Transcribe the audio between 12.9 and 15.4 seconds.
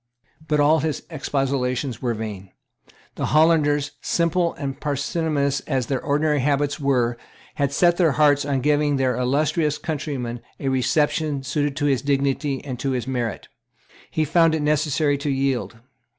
his merit; and he found it necessary to